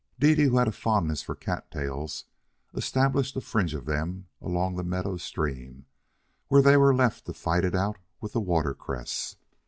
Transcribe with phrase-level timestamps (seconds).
[0.17, 2.25] Dede, who had a fondness for cattails,
[2.73, 5.85] established a fringe of them along the meadow stream,
[6.47, 9.35] where they were left to fight it out with the water cress.